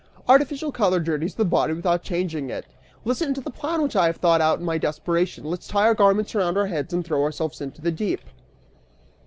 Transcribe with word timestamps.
Artificial 0.27 0.71
color 0.71 0.99
dirties 0.99 1.35
the 1.35 1.45
body 1.45 1.73
without 1.73 2.01
changing 2.01 2.49
it. 2.49 2.65
Listen 3.05 3.35
to 3.35 3.39
the 3.41 3.51
plan 3.51 3.83
which 3.83 3.95
I 3.95 4.07
have 4.07 4.15
thought 4.17 4.41
out 4.41 4.57
in 4.57 4.65
my 4.65 4.79
desperation; 4.79 5.43
let's 5.43 5.67
tie 5.67 5.85
our 5.85 5.93
garments 5.93 6.33
around 6.33 6.57
our 6.57 6.65
heads 6.65 6.91
and 6.91 7.05
throw 7.05 7.21
ourselves 7.21 7.61
into 7.61 7.81
the 7.83 7.91
deep!" 7.91 8.21